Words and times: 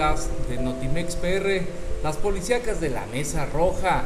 de 0.00 0.56
Notimex 0.56 1.14
PR, 1.16 1.60
las 2.02 2.16
policíacas 2.16 2.80
de 2.80 2.88
la 2.88 3.04
Mesa 3.12 3.44
Roja. 3.44 4.04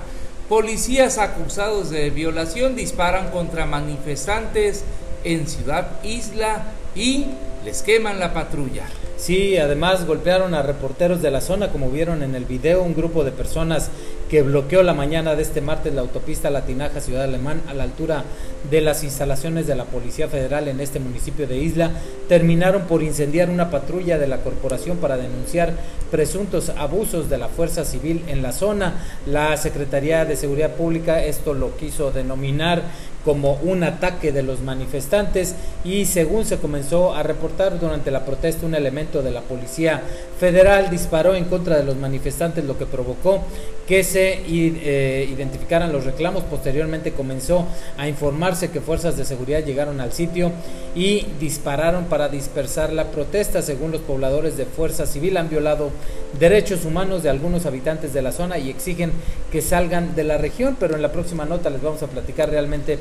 Policías 0.49 1.19
acusados 1.19 1.89
de 1.89 2.11
violación 2.11 2.75
disparan 2.75 3.31
contra 3.31 3.65
manifestantes 3.65 4.83
en 5.23 5.47
Ciudad 5.47 6.03
Isla 6.03 6.65
y 6.97 7.27
les 7.65 7.83
queman 7.83 8.19
la 8.19 8.35
patrulla. 8.35 8.87
Sí, 9.17 9.57
además 9.57 10.05
golpearon 10.05 10.55
a 10.55 10.63
reporteros 10.63 11.23
de 11.23 11.31
la 11.31 11.41
zona, 11.41 11.71
como 11.71 11.91
vieron 11.91 12.25
en 12.25 12.35
el 12.35 12.45
video, 12.45 12.83
un 12.83 12.97
grupo 12.97 13.23
de 13.23 13.31
personas 13.31 13.89
que 14.35 14.43
bloqueó 14.43 14.83
la 14.83 14.95
mañana 14.95 15.37
de 15.37 15.45
este 15.45 15.61
martes 15.61 15.95
la 15.95 16.01
autopista 16.01 16.51
Latinaja 16.51 17.01
Ciudad 17.01 17.23
Alemán 17.23 17.63
a 17.69 17.73
la 17.73 17.85
altura 17.85 18.25
de 18.69 18.81
las 18.81 19.05
instalaciones 19.05 19.69
de 19.69 19.77
la 19.77 19.85
Policía 19.85 20.27
Federal 20.27 20.67
en 20.67 20.81
este 20.81 20.99
municipio 20.99 21.47
de 21.47 21.59
Isla, 21.59 21.93
terminaron 22.29 22.83
por 22.89 23.05
incendiar 23.05 23.49
una 23.49 23.71
patrulla 23.71 24.19
de 24.19 24.27
la 24.27 24.39
corporación 24.39 24.97
para 24.97 25.17
denunciar 25.17 25.75
presuntos 26.11 26.71
abusos 26.71 27.31
de 27.31 27.39
la 27.39 27.47
fuerza 27.47 27.85
civil 27.85 28.25
en 28.27 28.43
la 28.43 28.51
zona. 28.51 28.95
La 29.25 29.57
Secretaría 29.57 30.25
de 30.25 30.35
Seguridad 30.35 30.73
Pública 30.73 31.23
esto 31.23 31.55
lo 31.55 31.77
quiso 31.77 32.11
denominar 32.11 32.83
como 33.25 33.55
un 33.63 33.83
ataque 33.83 34.33
de 34.33 34.43
los 34.43 34.61
manifestantes 34.61 35.55
y 35.85 36.05
según 36.05 36.45
se 36.45 36.59
comenzó 36.59 37.15
a 37.15 37.23
reportar 37.23 37.81
durante 37.81 38.11
la 38.11 38.25
protesta 38.25 38.67
un 38.67 38.75
elemento 38.75 39.23
de 39.23 39.31
la 39.31 39.41
Policía 39.41 40.03
Federal 40.39 40.91
disparó 40.91 41.35
en 41.35 41.45
contra 41.45 41.77
de 41.77 41.85
los 41.85 41.97
manifestantes 41.97 42.65
lo 42.65 42.77
que 42.77 42.87
provocó 42.87 43.43
que 43.87 44.03
se 44.03 44.41
eh, 44.47 45.29
identificaran 45.31 45.93
los 45.93 46.05
reclamos. 46.05 46.43
Posteriormente 46.45 47.13
comenzó 47.13 47.67
a 47.97 48.09
informarse 48.09 48.71
que 48.71 48.81
fuerzas 48.81 49.17
de 49.17 49.25
seguridad 49.25 49.65
llegaron 49.65 50.01
al 50.01 50.13
sitio 50.13 50.53
y 50.95 51.27
dispararon 51.39 52.07
para 52.07 52.29
dispersar 52.29 52.93
la 52.93 53.11
protesta. 53.11 53.63
Según 53.63 53.93
los 53.93 54.01
pobladores 54.01 54.57
de 54.57 54.65
Fuerza 54.65 55.07
Civil 55.07 55.37
han 55.37 55.51
violado 55.51 55.91
derechos 56.39 56.85
humanos 56.85 57.23
de 57.23 57.31
algunos 57.31 57.67
habitantes 57.67 58.13
de 58.13 58.23
la 58.23 58.33
zona 58.33 58.59
y 58.59 58.71
exigen 58.71 59.13
que 59.53 59.61
salgan 59.61 60.15
de 60.15 60.25
la 60.25 60.39
región, 60.39 60.77
pero 60.81 60.97
en 60.97 61.03
la 61.03 61.13
próxima 61.13 61.45
nota 61.45 61.71
les 61.71 61.83
vamos 61.83 62.03
a 62.03 62.07
platicar 62.07 62.51
realmente 62.51 62.99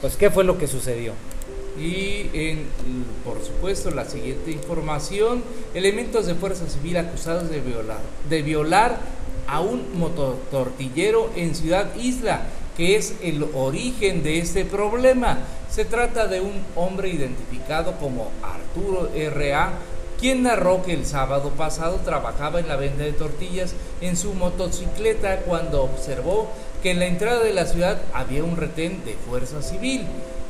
pues 0.00 0.16
qué 0.16 0.30
fue 0.30 0.44
lo 0.44 0.58
que 0.58 0.66
sucedió. 0.66 1.12
Y 1.78 2.28
en, 2.32 2.66
por 3.24 3.42
supuesto, 3.44 3.90
la 3.90 4.04
siguiente 4.04 4.50
información, 4.50 5.42
elementos 5.74 6.26
de 6.26 6.34
fuerza 6.34 6.66
civil 6.68 6.96
acusados 6.96 7.48
de 7.50 7.60
violar, 7.60 8.00
de 8.28 8.42
violar 8.42 8.98
a 9.46 9.60
un 9.60 9.98
mototortillero 9.98 11.30
en 11.36 11.54
Ciudad 11.54 11.94
Isla, 11.96 12.42
que 12.76 12.96
es 12.96 13.14
el 13.22 13.44
origen 13.54 14.22
de 14.22 14.38
este 14.38 14.64
problema. 14.64 15.38
Se 15.70 15.84
trata 15.84 16.26
de 16.26 16.40
un 16.40 16.64
hombre 16.74 17.10
identificado 17.10 17.96
como 17.98 18.30
Arturo 18.42 19.10
R.A., 19.14 19.72
quien 20.18 20.42
narró 20.42 20.82
que 20.82 20.94
el 20.94 21.06
sábado 21.06 21.50
pasado 21.50 22.00
trabajaba 22.04 22.58
en 22.58 22.66
la 22.66 22.74
venta 22.74 23.04
de 23.04 23.12
tortillas 23.12 23.74
en 24.00 24.16
su 24.16 24.34
motocicleta 24.34 25.40
cuando 25.40 25.84
observó 25.84 26.48
que 26.82 26.90
en 26.90 26.98
la 26.98 27.06
entrada 27.06 27.42
de 27.42 27.52
la 27.52 27.66
ciudad 27.66 28.00
había 28.12 28.44
un 28.44 28.56
retén 28.56 29.04
de 29.04 29.14
fuerza 29.28 29.62
civil. 29.62 30.02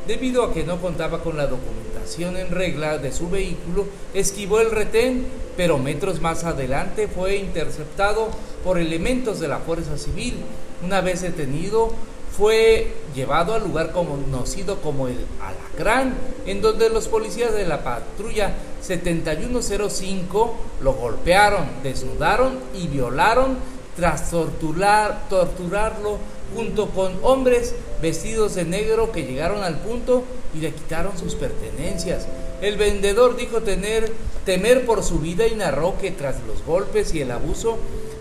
Debido 0.06 0.42
a 0.42 0.54
que 0.54 0.64
no 0.64 0.80
contaba 0.80 1.22
con 1.22 1.36
la 1.36 1.46
documentación 1.46 2.36
en 2.36 2.50
regla 2.50 2.98
de 2.98 3.12
su 3.12 3.28
vehículo, 3.28 3.86
esquivó 4.14 4.60
el 4.60 4.70
retén, 4.70 5.26
pero 5.56 5.78
metros 5.78 6.20
más 6.20 6.44
adelante 6.44 7.08
fue 7.08 7.36
interceptado 7.36 8.28
por 8.64 8.78
elementos 8.78 9.38
de 9.40 9.48
la 9.48 9.58
Fuerza 9.58 9.98
Civil. 9.98 10.36
Una 10.82 11.02
vez 11.02 11.20
detenido, 11.20 11.92
fue 12.38 12.92
llevado 13.16 13.52
al 13.54 13.64
lugar 13.64 13.90
conocido 13.90 14.80
como 14.80 15.08
el 15.08 15.18
Alacrán, 15.42 16.14
en 16.46 16.62
donde 16.62 16.88
los 16.88 17.08
policías 17.08 17.52
de 17.52 17.66
la 17.66 17.82
patrulla 17.82 18.54
7105 18.80 20.54
lo 20.80 20.92
golpearon, 20.92 21.66
desnudaron 21.82 22.60
y 22.74 22.86
violaron 22.86 23.56
tras 23.98 24.30
torturar, 24.30 25.28
torturarlo 25.28 26.19
junto 26.54 26.91
con 26.91 27.19
hombres 27.22 27.75
vestidos 28.00 28.54
de 28.54 28.64
negro 28.64 29.10
que 29.10 29.25
llegaron 29.25 29.64
al 29.64 29.81
punto 29.81 30.22
y 30.54 30.59
le 30.59 30.72
quitaron 30.72 31.19
sus 31.19 31.34
pertenencias. 31.34 32.28
El 32.62 32.76
vendedor 32.76 33.36
dijo 33.36 33.62
tener 33.62 34.12
temer 34.44 34.86
por 34.86 35.03
su 35.03 35.19
vida 35.19 35.48
y 35.48 35.56
narró 35.56 35.98
que 35.98 36.12
tras 36.12 36.36
los 36.47 36.64
golpes 36.64 37.12
y 37.12 37.22
el 37.22 37.32
abuso 37.32 37.76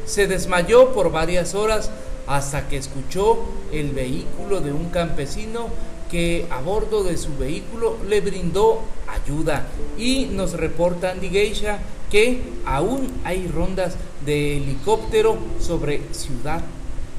se 0.08 0.26
desmayó 0.26 0.94
por 0.94 1.12
varias 1.12 1.54
horas 1.54 1.92
hasta 2.26 2.68
que 2.68 2.78
escuchó 2.78 3.38
el 3.72 3.92
vehículo 3.92 4.62
de 4.62 4.74
un 4.74 4.90
campesino 4.90 5.68
que 6.10 6.48
a 6.50 6.60
bordo 6.60 7.04
de 7.04 7.18
su 7.18 7.38
vehículo 7.38 7.98
le 8.10 8.22
brindó 8.22 8.82
ayuda. 9.08 9.68
Y 9.96 10.26
nos 10.26 10.54
reporta 10.54 11.12
Andy 11.12 11.30
Geisha 11.30 11.80
que 12.10 12.42
aún 12.66 13.12
hay 13.24 13.48
rondas 13.48 13.96
de 14.28 14.58
helicóptero 14.58 15.38
sobre 15.60 16.02
Ciudad 16.12 16.62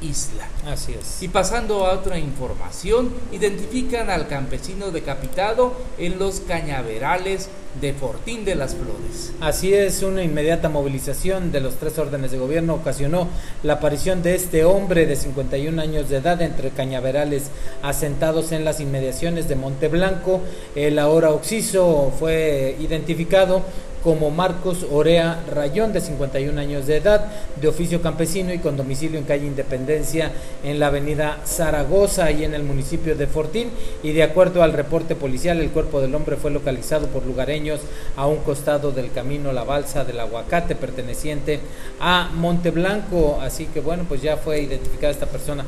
Isla. 0.02 0.46
Así 0.66 0.92
es. 0.92 1.22
Y 1.22 1.28
pasando 1.28 1.86
a 1.86 1.94
otra 1.94 2.18
información, 2.18 3.10
identifican 3.32 4.10
al 4.10 4.28
campesino 4.28 4.90
decapitado 4.90 5.72
en 5.96 6.18
los 6.18 6.40
cañaverales 6.40 7.48
de 7.80 7.94
Fortín 7.94 8.44
de 8.44 8.54
las 8.54 8.74
Flores. 8.74 9.32
Así 9.40 9.72
es, 9.72 10.02
una 10.02 10.22
inmediata 10.22 10.68
movilización 10.68 11.50
de 11.50 11.60
los 11.60 11.76
tres 11.76 11.98
órdenes 11.98 12.30
de 12.30 12.38
gobierno 12.38 12.74
ocasionó 12.74 13.28
la 13.62 13.74
aparición 13.74 14.22
de 14.22 14.34
este 14.34 14.64
hombre 14.64 15.06
de 15.06 15.16
51 15.16 15.80
años 15.80 16.08
de 16.08 16.18
edad 16.18 16.40
entre 16.42 16.70
cañaverales 16.70 17.50
asentados 17.82 18.52
en 18.52 18.64
las 18.64 18.80
inmediaciones 18.80 19.48
de 19.48 19.56
Monteblanco. 19.56 20.40
El 20.74 20.98
ahora 20.98 21.30
Oxiso 21.30 22.12
fue 22.18 22.76
identificado 22.80 23.62
como 24.08 24.30
Marcos 24.30 24.86
Orea 24.90 25.44
Rayón, 25.52 25.92
de 25.92 26.00
51 26.00 26.58
años 26.58 26.86
de 26.86 26.96
edad, 26.96 27.26
de 27.60 27.68
oficio 27.68 28.00
campesino 28.00 28.54
y 28.54 28.58
con 28.58 28.74
domicilio 28.74 29.18
en 29.18 29.26
calle 29.26 29.46
Independencia 29.46 30.32
en 30.64 30.78
la 30.78 30.86
avenida 30.86 31.40
Zaragoza 31.44 32.30
y 32.30 32.42
en 32.42 32.54
el 32.54 32.62
municipio 32.62 33.14
de 33.16 33.26
Fortín. 33.26 33.68
Y 34.02 34.12
de 34.12 34.22
acuerdo 34.22 34.62
al 34.62 34.72
reporte 34.72 35.14
policial, 35.14 35.60
el 35.60 35.68
cuerpo 35.68 36.00
del 36.00 36.14
hombre 36.14 36.36
fue 36.36 36.50
localizado 36.50 37.08
por 37.08 37.26
lugareños 37.26 37.80
a 38.16 38.26
un 38.26 38.38
costado 38.38 38.92
del 38.92 39.12
camino 39.12 39.52
La 39.52 39.64
Balsa 39.64 40.06
del 40.06 40.20
Aguacate, 40.20 40.74
perteneciente 40.74 41.60
a 42.00 42.30
Monteblanco. 42.32 43.38
Así 43.42 43.66
que 43.66 43.80
bueno, 43.80 44.06
pues 44.08 44.22
ya 44.22 44.38
fue 44.38 44.62
identificada 44.62 45.12
esta 45.12 45.26
persona 45.26 45.66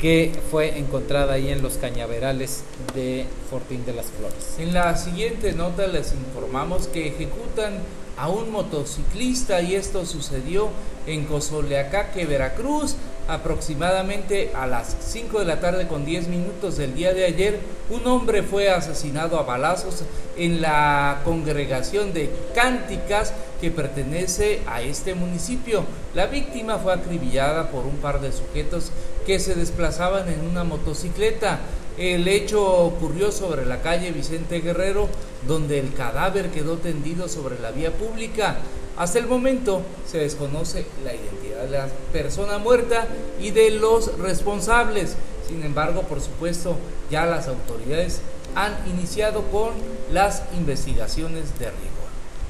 que 0.00 0.32
fue 0.50 0.78
encontrada 0.78 1.34
ahí 1.34 1.48
en 1.48 1.62
los 1.62 1.74
cañaverales 1.74 2.62
de 2.94 3.26
Fortín 3.50 3.84
de 3.84 3.92
las 3.92 4.06
Flores. 4.06 4.56
En 4.58 4.72
la 4.72 4.96
siguiente 4.96 5.52
nota 5.52 5.86
les 5.86 6.12
informamos 6.12 6.86
que 6.86 7.08
ejecutan 7.08 7.78
a 8.16 8.28
un 8.28 8.50
motociclista 8.50 9.60
y 9.60 9.74
esto 9.74 10.04
sucedió 10.04 10.68
en 11.06 11.24
Cozoleacaque, 11.24 12.26
Veracruz, 12.26 12.96
aproximadamente 13.28 14.52
a 14.54 14.66
las 14.66 14.96
5 15.00 15.38
de 15.38 15.44
la 15.44 15.60
tarde 15.60 15.86
con 15.86 16.04
10 16.04 16.28
minutos 16.28 16.76
del 16.78 16.94
día 16.94 17.12
de 17.14 17.26
ayer. 17.26 17.60
Un 17.90 18.06
hombre 18.06 18.42
fue 18.42 18.70
asesinado 18.70 19.38
a 19.38 19.42
balazos 19.42 20.02
en 20.36 20.60
la 20.60 21.20
congregación 21.24 22.12
de 22.12 22.30
Cánticas 22.54 23.34
que 23.60 23.70
pertenece 23.70 24.60
a 24.66 24.80
este 24.80 25.14
municipio. 25.14 25.84
La 26.14 26.26
víctima 26.26 26.78
fue 26.78 26.94
acribillada 26.94 27.70
por 27.70 27.84
un 27.84 27.96
par 27.98 28.20
de 28.20 28.32
sujetos 28.32 28.90
que 29.26 29.38
se 29.38 29.54
desplazaban 29.54 30.28
en 30.28 30.40
una 30.48 30.64
motocicleta. 30.64 31.60
El 31.98 32.28
hecho 32.28 32.64
ocurrió 32.64 33.32
sobre 33.32 33.66
la 33.66 33.82
calle 33.82 34.12
Vicente 34.12 34.60
Guerrero, 34.60 35.08
donde 35.46 35.80
el 35.80 35.92
cadáver 35.92 36.50
quedó 36.50 36.76
tendido 36.76 37.28
sobre 37.28 37.58
la 37.58 37.72
vía 37.72 37.92
pública. 37.92 38.56
Hasta 38.98 39.20
el 39.20 39.28
momento 39.28 39.82
se 40.10 40.18
desconoce 40.18 40.84
la 41.04 41.14
identidad 41.14 41.62
de 41.62 41.70
la 41.70 41.86
persona 42.12 42.58
muerta 42.58 43.06
y 43.40 43.52
de 43.52 43.70
los 43.70 44.18
responsables. 44.18 45.14
Sin 45.46 45.62
embargo, 45.62 46.02
por 46.02 46.20
supuesto, 46.20 46.76
ya 47.08 47.24
las 47.24 47.46
autoridades 47.46 48.20
han 48.56 48.74
iniciado 48.88 49.42
con 49.52 49.70
las 50.12 50.42
investigaciones 50.56 51.56
de 51.60 51.66
rigor. 51.66 51.98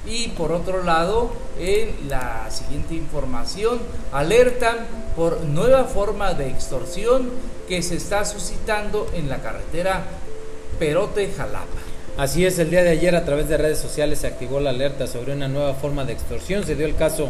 Y 0.07 0.29
por 0.29 0.53
otro 0.53 0.83
lado, 0.83 1.31
en 1.59 2.09
la 2.09 2.51
siguiente 2.51 2.95
información, 2.95 3.79
alertan 4.11 4.87
por 5.17 5.43
nueva 5.43 5.85
forma 5.85 6.33
de 6.33 6.49
extorsión 6.49 7.29
que 7.69 7.83
se 7.83 7.97
está 7.97 8.25
suscitando 8.25 9.07
en 9.13 9.29
la 9.29 9.43
carretera 9.43 10.07
Perote-Jalapa. 10.79 11.88
Así 12.19 12.45
es, 12.45 12.59
el 12.59 12.69
día 12.69 12.83
de 12.83 12.91
ayer 12.91 13.15
a 13.15 13.25
través 13.25 13.49
de 13.49 13.57
redes 13.57 13.79
sociales 13.79 14.19
se 14.19 14.27
activó 14.27 14.59
la 14.59 14.71
alerta 14.71 15.07
sobre 15.07 15.35
una 15.35 15.47
nueva 15.47 15.75
forma 15.75 16.05
de 16.05 16.15
extorsión. 16.15 16.67
Se 16.67 16.75
dio 16.75 16.85
el 16.85 16.97
caso 16.97 17.29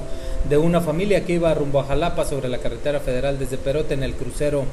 de 0.48 0.56
una 0.56 0.80
familia 0.80 1.24
que 1.24 1.34
iba 1.34 1.52
rumbo 1.54 1.80
a 1.80 1.84
Jalapa 1.84 2.24
sobre 2.24 2.48
la 2.48 2.58
carretera 2.58 3.00
federal 3.00 3.38
desde 3.38 3.58
Perote 3.58 3.94
en 3.94 4.02
el 4.02 4.14
crucero 4.14 4.64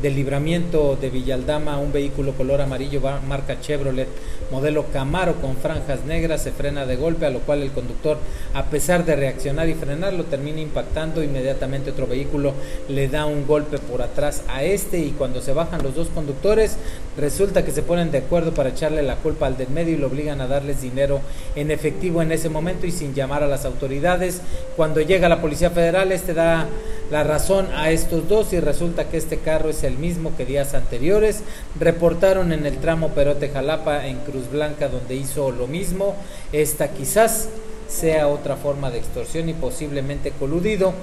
del 0.00 0.14
libramiento 0.16 0.96
de 1.00 1.10
Villaldama, 1.10 1.78
un 1.78 1.92
vehículo 1.92 2.32
color 2.32 2.60
amarillo 2.60 3.00
marca 3.26 3.60
Chevrolet 3.60 4.08
modelo 4.50 4.86
Camaro 4.92 5.40
con 5.40 5.56
franjas 5.56 6.04
negras 6.04 6.42
se 6.42 6.52
frena 6.52 6.86
de 6.86 6.96
golpe, 6.96 7.26
a 7.26 7.30
lo 7.30 7.40
cual 7.40 7.62
el 7.62 7.72
conductor, 7.72 8.18
a 8.52 8.64
pesar 8.66 9.04
de 9.04 9.16
reaccionar 9.16 9.68
y 9.68 9.74
frenar, 9.74 10.12
lo 10.12 10.24
termina 10.24 10.60
impactando. 10.60 11.22
Inmediatamente 11.22 11.90
otro 11.90 12.06
vehículo 12.06 12.52
le 12.88 13.08
da 13.08 13.26
un 13.26 13.46
golpe 13.46 13.78
por 13.78 14.02
atrás 14.02 14.42
a 14.48 14.62
este 14.62 14.98
y 14.98 15.10
cuando 15.10 15.40
se 15.40 15.52
bajan 15.52 15.82
los 15.82 15.94
dos 15.94 16.08
conductores, 16.08 16.76
resulta 17.16 17.64
que 17.64 17.72
se 17.72 17.82
ponen 17.82 18.10
de 18.10 18.18
acuerdo 18.18 18.52
para 18.52 18.70
echarle 18.70 19.02
la 19.02 19.16
culpa 19.16 19.46
al 19.46 19.56
del 19.56 19.68
medio 19.70 19.94
y 19.94 19.98
lo 19.98 20.08
obligan 20.08 20.40
a 20.40 20.46
darles 20.46 20.82
dinero 20.82 21.20
en 21.54 21.70
efectivo 21.70 22.22
en 22.22 22.32
ese 22.32 22.48
momento 22.48 22.86
y 22.86 22.92
sin 22.92 23.14
llamar 23.14 23.42
a 23.42 23.48
las 23.48 23.64
autoridades. 23.64 24.40
Cuando 24.76 25.00
ya 25.00 25.13
llega 25.14 25.28
la 25.28 25.40
Policía 25.40 25.70
Federal, 25.70 26.10
este 26.10 26.34
da 26.34 26.66
la 27.12 27.22
razón 27.22 27.68
a 27.72 27.92
estos 27.92 28.28
dos 28.28 28.52
y 28.52 28.58
resulta 28.58 29.08
que 29.08 29.16
este 29.16 29.38
carro 29.38 29.70
es 29.70 29.84
el 29.84 29.96
mismo 29.96 30.36
que 30.36 30.44
días 30.44 30.74
anteriores. 30.74 31.44
Reportaron 31.78 32.52
en 32.52 32.66
el 32.66 32.78
tramo 32.78 33.10
Perote 33.10 33.48
Jalapa 33.48 34.08
en 34.08 34.18
Cruz 34.24 34.50
Blanca 34.50 34.88
donde 34.88 35.14
hizo 35.14 35.52
lo 35.52 35.68
mismo. 35.68 36.16
Esta 36.52 36.88
quizás 36.88 37.48
sea 37.86 38.26
otra 38.26 38.56
forma 38.56 38.90
de 38.90 38.98
extorsión 38.98 39.48
y 39.48 39.52
posiblemente 39.52 40.32
coludido 40.32 40.94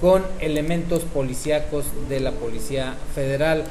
con 0.00 0.24
elementos 0.40 1.04
policíacos 1.04 1.84
de 2.08 2.18
la 2.18 2.32
Policía 2.32 2.96
Federal, 3.14 3.62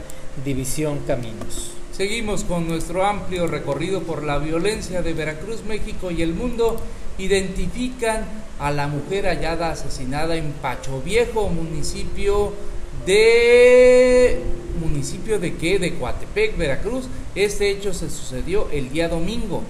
División 0.45 1.00
Caminos. 1.06 1.72
Seguimos 1.92 2.45
con 2.45 2.69
nuestro 2.69 3.06
amplio 3.06 3.48
recorrido 3.48 4.00
por 4.04 4.24
la 4.24 4.38
violencia 4.38 5.02
de 5.02 5.12
Veracruz, 5.12 5.66
México 5.66 6.10
y 6.10 6.22
el 6.22 6.34
mundo. 6.34 6.80
Identifican 7.18 8.24
a 8.60 8.72
la 8.72 8.88
mujer 8.88 9.26
hallada 9.26 9.72
asesinada 9.72 10.36
en 10.36 10.52
Pacho 10.52 11.02
Viejo, 11.02 11.48
municipio 11.48 12.54
de 13.06 14.42
municipio 14.80 15.40
de 15.40 15.56
qué? 15.56 15.80
De 15.80 15.96
Coatepec, 15.96 16.58
Veracruz. 16.58 17.06
Este 17.36 17.70
hecho 17.70 17.94
se 17.94 18.10
sucedió 18.10 18.68
el 18.72 18.90
día 18.90 19.08
domingo. 19.10 19.64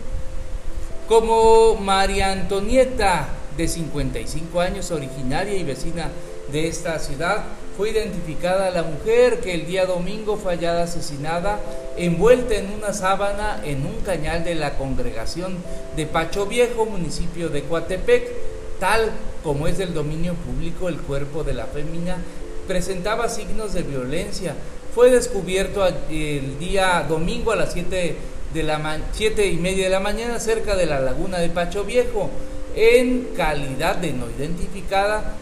Como 1.08 1.76
María 1.76 2.32
Antonieta, 2.32 3.30
de 3.58 3.68
55 3.68 4.62
años, 4.62 4.92
originaria 4.92 5.56
y 5.56 5.64
vecina 5.64 6.10
de 6.52 6.68
esta 6.68 6.98
ciudad, 7.00 7.44
fue 7.76 7.92
identificada 7.92 8.72
la 8.72 8.84
mujer 8.84 9.40
que 9.40 9.54
el 9.54 9.66
día 9.66 9.86
domingo 9.86 10.38
fue 10.38 10.56
hallada 10.56 10.84
asesinada, 10.84 11.60
envuelta 11.98 12.56
en 12.56 12.72
una 12.72 12.94
sábana 12.94 13.62
en 13.64 13.86
un 13.86 14.02
cañal 14.02 14.44
de 14.44 14.56
la 14.56 14.78
congregación 14.78 15.58
de 15.96 16.06
Pacho 16.06 16.46
Viejo, 16.46 16.86
municipio 16.86 17.50
de 17.50 17.64
Coatepec. 17.64 18.39
Tal 18.80 19.12
como 19.44 19.68
es 19.68 19.78
del 19.78 19.94
dominio 19.94 20.34
público, 20.36 20.90
el 20.90 20.98
cuerpo 20.98 21.44
de 21.44 21.54
la 21.54 21.66
fémina 21.66 22.18
presentaba 22.68 23.30
signos 23.30 23.74
de 23.74 23.84
violencia. 23.84 24.56
Fue 24.96 25.12
descubierto 25.12 25.86
el 25.86 26.60
día 26.60 27.06
domingo 27.08 27.52
a 27.52 27.56
las 27.56 27.74
7 27.74 28.16
de 28.54 28.64
la 28.64 29.00
siete 29.12 29.48
y 29.48 29.58
media 29.58 29.86
de 29.86 29.90
la 29.92 30.00
mañana 30.00 30.40
cerca 30.40 30.76
de 30.76 30.86
la 30.86 31.00
laguna 31.00 31.40
de 31.40 31.50
Pacho 31.50 31.84
Viejo. 31.84 32.30
En 32.76 33.30
calidad 33.36 33.98
de 33.98 34.14
no 34.14 34.30
identificada, 34.30 35.34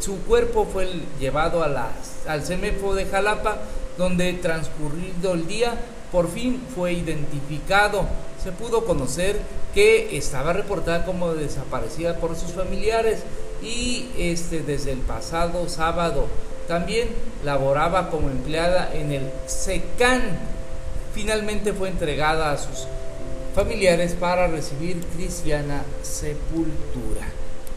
su 0.00 0.18
cuerpo 0.22 0.66
fue 0.70 0.88
llevado 1.18 1.62
a 1.62 1.90
al 2.26 2.42
CEMEFO 2.42 2.94
de 2.94 3.06
Jalapa, 3.06 3.58
donde 3.96 4.32
transcurrido 4.34 5.34
el 5.34 5.46
día 5.46 5.74
por 6.10 6.30
fin 6.30 6.62
fue 6.74 6.94
identificado. 6.94 8.06
Se 8.42 8.52
pudo 8.52 8.84
conocer 8.84 9.38
que 9.74 10.16
estaba 10.16 10.52
reportada 10.52 11.04
como 11.04 11.34
desaparecida 11.34 12.16
por 12.16 12.36
sus 12.36 12.52
familiares 12.52 13.20
y 13.62 14.08
este 14.16 14.60
desde 14.60 14.92
el 14.92 14.98
pasado 14.98 15.68
sábado 15.68 16.26
también 16.66 17.08
laboraba 17.44 18.10
como 18.10 18.30
empleada 18.30 18.92
en 18.94 19.12
el 19.12 19.30
SECAN. 19.46 20.22
Finalmente 21.14 21.72
fue 21.72 21.88
entregada 21.88 22.52
a 22.52 22.58
sus 22.58 22.86
familiares 23.54 24.14
para 24.18 24.46
recibir 24.46 25.00
cristiana 25.16 25.82
sepultura. 26.02 27.26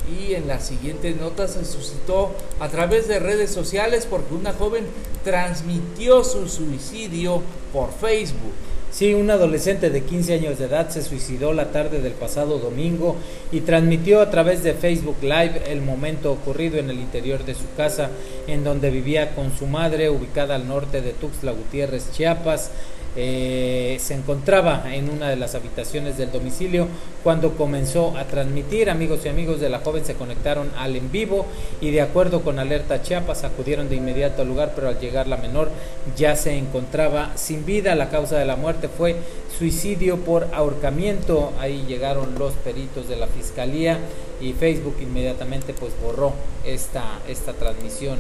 Y 0.07 0.35
en 0.35 0.47
la 0.47 0.59
siguiente 0.59 1.11
nota 1.13 1.47
se 1.47 1.65
suscitó 1.65 2.33
a 2.59 2.67
través 2.67 3.07
de 3.07 3.19
redes 3.19 3.51
sociales 3.51 4.05
porque 4.07 4.33
una 4.35 4.53
joven 4.53 4.85
transmitió 5.23 6.23
su 6.23 6.47
suicidio 6.47 7.41
por 7.71 7.91
Facebook. 7.93 8.53
Sí, 8.93 9.15
un 9.15 9.31
adolescente 9.31 9.89
de 9.89 10.03
15 10.03 10.35
años 10.35 10.59
de 10.59 10.65
edad 10.65 10.87
se 10.91 11.01
suicidó 11.01 11.51
la 11.51 11.71
tarde 11.71 11.99
del 11.99 12.13
pasado 12.13 12.59
domingo 12.59 13.15
y 13.51 13.61
transmitió 13.61 14.21
a 14.21 14.29
través 14.29 14.61
de 14.61 14.75
Facebook 14.75 15.17
Live 15.23 15.63
el 15.65 15.81
momento 15.81 16.31
ocurrido 16.31 16.77
en 16.77 16.91
el 16.91 16.99
interior 16.99 17.43
de 17.43 17.55
su 17.55 17.73
casa, 17.75 18.11
en 18.45 18.63
donde 18.63 18.91
vivía 18.91 19.33
con 19.33 19.51
su 19.57 19.65
madre, 19.65 20.11
ubicada 20.11 20.53
al 20.53 20.67
norte 20.67 21.01
de 21.01 21.13
Tuxtla 21.13 21.53
Gutiérrez, 21.53 22.11
Chiapas. 22.11 22.69
Eh, 23.15 23.97
se 23.99 24.15
encontraba 24.15 24.83
en 24.91 25.07
una 25.07 25.29
de 25.29 25.35
las 25.35 25.53
habitaciones 25.53 26.17
del 26.17 26.31
domicilio 26.31 26.87
cuando 27.23 27.55
comenzó 27.55 28.17
a 28.17 28.25
transmitir. 28.25 28.89
Amigos 28.89 29.21
y 29.25 29.29
amigos 29.29 29.59
de 29.59 29.69
la 29.69 29.79
joven 29.79 30.03
se 30.03 30.15
conectaron 30.15 30.71
al 30.77 30.95
en 30.95 31.11
vivo 31.11 31.45
y 31.79 31.91
de 31.91 32.01
acuerdo 32.01 32.41
con 32.41 32.57
Alerta 32.57 33.01
Chiapas 33.03 33.43
acudieron 33.43 33.87
de 33.87 33.97
inmediato 33.97 34.41
al 34.41 34.47
lugar, 34.47 34.73
pero 34.75 34.89
al 34.89 34.99
llegar 34.99 35.27
la 35.27 35.37
menor 35.37 35.69
ya 36.17 36.35
se 36.35 36.57
encontraba 36.57 37.31
sin 37.35 37.65
vida. 37.65 37.93
La 37.95 38.09
causa 38.09 38.37
de 38.37 38.45
la 38.45 38.55
muerte 38.55 38.89
fue 38.89 39.15
suicidio 39.57 40.17
por 40.17 40.47
ahorcamiento. 40.51 41.53
Ahí 41.59 41.85
llegaron 41.87 42.39
los 42.39 42.53
peritos 42.53 43.07
de 43.07 43.15
la 43.15 43.27
fiscalía 43.27 43.99
y 44.41 44.53
Facebook 44.53 44.95
inmediatamente 45.01 45.73
pues 45.73 45.93
borró 46.03 46.33
esta, 46.65 47.03
esta 47.27 47.53
transmisión 47.53 48.17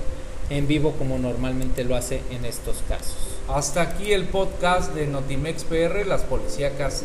en 0.57 0.67
vivo 0.67 0.91
como 0.93 1.17
normalmente 1.17 1.83
lo 1.83 1.95
hace 1.95 2.21
en 2.29 2.45
estos 2.45 2.83
casos. 2.87 3.17
Hasta 3.47 3.81
aquí 3.81 4.13
el 4.13 4.25
podcast 4.25 4.93
de 4.93 5.07
Notimex 5.07 5.63
PR, 5.63 6.05
las 6.05 6.21
policíacas 6.21 7.03